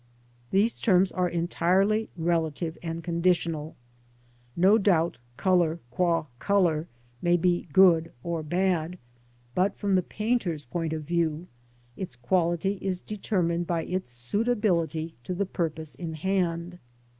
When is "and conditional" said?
2.81-3.75